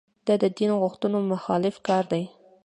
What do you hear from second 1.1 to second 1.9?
مخالف